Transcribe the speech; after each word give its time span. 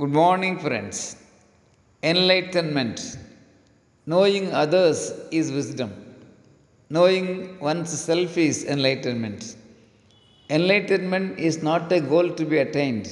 Good 0.00 0.12
morning, 0.12 0.60
friends. 0.64 1.16
Enlightenment. 2.04 3.18
Knowing 4.06 4.52
others 4.52 5.00
is 5.32 5.50
wisdom. 5.50 5.90
Knowing 6.88 7.58
oneself 7.58 8.38
is 8.38 8.64
enlightenment. 8.64 9.56
Enlightenment 10.50 11.40
is 11.40 11.64
not 11.64 11.90
a 11.90 12.00
goal 12.00 12.30
to 12.30 12.44
be 12.44 12.58
attained, 12.58 13.08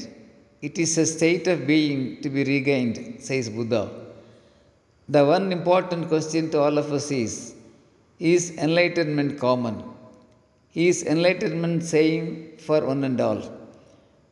it 0.62 0.78
is 0.78 0.96
a 0.96 1.06
state 1.06 1.48
of 1.48 1.66
being 1.66 2.20
to 2.22 2.30
be 2.30 2.44
regained, 2.44 3.16
says 3.18 3.50
Buddha. 3.50 3.82
The 5.08 5.24
one 5.24 5.50
important 5.50 6.06
question 6.06 6.52
to 6.52 6.60
all 6.60 6.78
of 6.78 6.92
us 6.92 7.10
is 7.10 7.56
Is 8.20 8.52
enlightenment 8.58 9.40
common? 9.40 9.82
Is 10.74 11.02
enlightenment 11.02 11.82
same 11.82 12.52
for 12.58 12.80
one 12.86 13.02
and 13.02 13.20
all? 13.20 13.42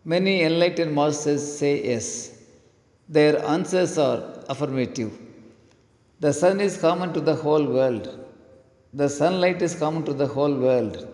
Many 0.04 0.42
enlightened 0.42 0.94
masters 0.94 1.42
say 1.58 1.74
yes. 1.84 2.33
Their 3.08 3.44
answers 3.44 3.98
are 3.98 4.42
affirmative. 4.48 5.12
The 6.20 6.32
sun 6.32 6.60
is 6.60 6.78
common 6.78 7.12
to 7.12 7.20
the 7.20 7.34
whole 7.34 7.64
world. 7.64 8.18
The 8.94 9.08
sunlight 9.08 9.60
is 9.60 9.74
common 9.74 10.04
to 10.04 10.14
the 10.14 10.26
whole 10.26 10.54
world. 10.54 11.06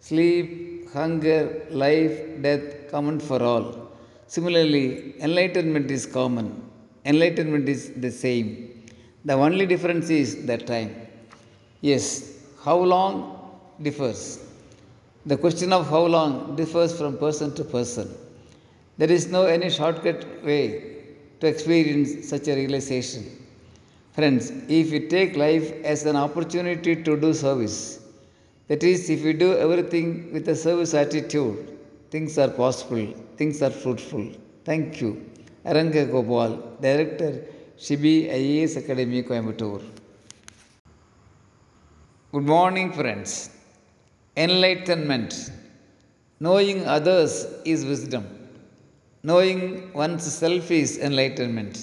Sleep, 0.00 0.90
hunger, 0.92 1.66
life, 1.70 2.40
death 2.40 2.90
common 2.90 3.20
for 3.20 3.42
all. 3.42 3.90
Similarly, 4.28 5.20
enlightenment 5.20 5.90
is 5.90 6.06
common. 6.06 6.62
Enlightenment 7.04 7.68
is 7.68 7.92
the 7.92 8.10
same. 8.10 8.84
The 9.26 9.34
only 9.34 9.66
difference 9.66 10.08
is 10.08 10.46
the 10.46 10.56
time. 10.56 10.96
Yes, 11.82 12.44
how 12.64 12.78
long 12.78 13.50
differs. 13.82 14.42
The 15.26 15.36
question 15.36 15.72
of 15.72 15.90
how 15.90 16.06
long 16.06 16.56
differs 16.56 16.96
from 16.96 17.18
person 17.18 17.54
to 17.56 17.64
person. 17.64 18.08
There 18.96 19.10
is 19.10 19.30
no 19.30 19.44
any 19.44 19.68
shortcut 19.68 20.24
way 20.42 20.95
to 21.40 21.46
experience 21.46 22.28
such 22.28 22.48
a 22.48 22.54
realization. 22.54 23.24
Friends, 24.12 24.50
if 24.68 24.90
we 24.90 25.00
take 25.08 25.36
life 25.36 25.72
as 25.84 26.06
an 26.06 26.16
opportunity 26.16 26.96
to 27.02 27.20
do 27.20 27.34
service, 27.34 28.00
that 28.68 28.82
is, 28.82 29.10
if 29.10 29.22
we 29.22 29.32
do 29.32 29.56
everything 29.56 30.32
with 30.32 30.48
a 30.48 30.56
service 30.56 30.94
attitude, 30.94 31.78
things 32.10 32.38
are 32.38 32.48
possible, 32.48 33.06
things 33.36 33.62
are 33.62 33.70
fruitful. 33.70 34.32
Thank 34.64 35.00
you. 35.00 35.30
Aranga 35.64 36.10
Gopal, 36.10 36.76
Director, 36.80 37.44
Shibi 37.78 38.28
IAS 38.30 38.76
Academy, 38.76 39.22
Coimbatore. 39.22 39.82
Good 42.32 42.44
morning, 42.44 42.92
friends. 42.92 43.50
Enlightenment. 44.36 45.50
Knowing 46.40 46.86
others 46.86 47.46
is 47.64 47.84
wisdom. 47.84 48.45
Knowing 49.28 49.60
one's 50.00 50.26
self 50.40 50.70
is 50.70 50.90
enlightenment. 51.06 51.76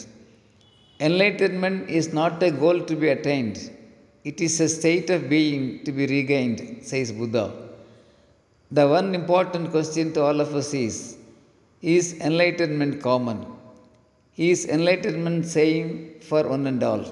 Enlightenment 1.08 1.90
is 1.90 2.14
not 2.20 2.42
a 2.48 2.52
goal 2.62 2.80
to 2.90 2.96
be 3.02 3.10
attained, 3.16 3.58
it 4.30 4.40
is 4.46 4.54
a 4.66 4.70
state 4.70 5.10
of 5.16 5.28
being 5.34 5.84
to 5.84 5.92
be 5.92 6.06
regained, 6.08 6.62
says 6.90 7.12
Buddha. 7.12 7.46
The 8.72 8.88
one 8.88 9.14
important 9.14 9.72
question 9.72 10.14
to 10.14 10.22
all 10.28 10.40
of 10.46 10.56
us 10.62 10.74
is 10.74 11.18
Is 11.82 12.14
enlightenment 12.30 13.02
common? 13.10 13.40
Is 14.38 14.66
enlightenment 14.78 15.46
same 15.46 16.16
for 16.22 16.44
one 16.48 16.66
and 16.72 16.82
all? 16.82 17.04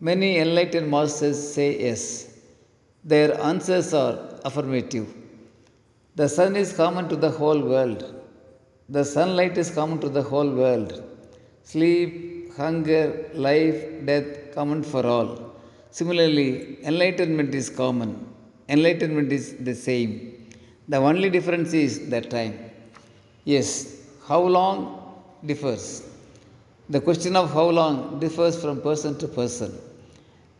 Many 0.00 0.38
enlightened 0.38 0.90
masters 0.90 1.38
say 1.54 1.68
yes. 1.86 2.02
Their 3.12 3.38
answers 3.50 3.92
are 3.92 4.16
affirmative. 4.48 5.08
The 6.16 6.30
sun 6.30 6.56
is 6.56 6.72
common 6.72 7.08
to 7.10 7.16
the 7.16 7.30
whole 7.30 7.60
world. 7.60 8.23
The 8.88 9.02
sunlight 9.02 9.56
is 9.56 9.70
common 9.70 9.98
to 10.00 10.10
the 10.10 10.22
whole 10.22 10.50
world. 10.50 11.02
Sleep, 11.62 12.54
hunger, 12.54 13.30
life, 13.32 14.04
death 14.04 14.54
common 14.54 14.82
for 14.82 15.06
all. 15.06 15.54
Similarly, 15.90 16.84
enlightenment 16.84 17.54
is 17.54 17.70
common. 17.70 18.26
Enlightenment 18.68 19.32
is 19.32 19.56
the 19.56 19.74
same. 19.74 20.50
The 20.88 20.98
only 20.98 21.30
difference 21.30 21.72
is 21.72 22.10
the 22.10 22.20
time. 22.20 22.58
Yes, 23.44 24.02
how 24.28 24.42
long 24.42 25.14
differs. 25.46 26.06
The 26.90 27.00
question 27.00 27.36
of 27.36 27.54
how 27.54 27.70
long 27.70 28.20
differs 28.20 28.60
from 28.60 28.82
person 28.82 29.16
to 29.18 29.26
person. 29.26 29.72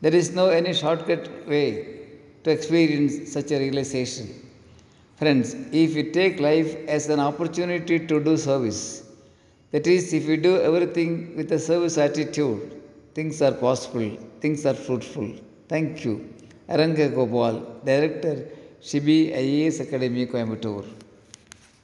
There 0.00 0.14
is 0.14 0.34
no 0.34 0.48
any 0.48 0.72
shortcut 0.72 1.46
way 1.46 1.98
to 2.42 2.50
experience 2.50 3.30
such 3.30 3.50
a 3.50 3.58
realization. 3.58 4.43
Friends, 5.16 5.54
if 5.70 5.94
we 5.94 6.10
take 6.10 6.40
life 6.40 6.74
as 6.88 7.08
an 7.08 7.20
opportunity 7.20 7.98
to 8.06 8.22
do 8.22 8.36
service, 8.36 9.04
that 9.70 9.86
is, 9.86 10.12
if 10.12 10.26
we 10.26 10.36
do 10.36 10.60
everything 10.60 11.36
with 11.36 11.52
a 11.52 11.58
service 11.58 11.98
attitude, 11.98 12.82
things 13.14 13.40
are 13.42 13.52
possible, 13.52 14.16
things 14.40 14.66
are 14.66 14.74
fruitful. 14.74 15.32
Thank 15.68 16.04
you. 16.04 16.32
Aranga 16.68 17.14
Gopal, 17.14 17.80
Director, 17.84 18.48
Shibi 18.82 19.32
IAS 19.32 19.80
Academy, 19.80 20.26
Coimbatore. 20.26 20.86